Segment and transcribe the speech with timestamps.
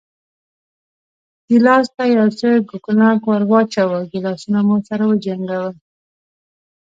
[1.47, 5.73] ګیلاس ته یو څه کوګناک ور واچوه، ګیلاسونه مو سره وجنګول.